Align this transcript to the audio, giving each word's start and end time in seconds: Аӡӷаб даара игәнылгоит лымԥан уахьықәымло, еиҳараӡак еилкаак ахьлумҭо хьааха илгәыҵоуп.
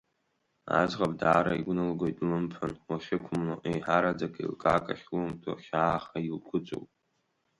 Аӡӷаб 0.79 1.11
даара 1.19 1.53
игәнылгоит 1.59 2.17
лымԥан 2.27 2.73
уахьықәымло, 2.89 3.55
еиҳараӡак 3.69 4.35
еилкаак 4.41 4.85
ахьлумҭо 4.93 5.51
хьааха 5.65 6.17
илгәыҵоуп. 6.27 6.89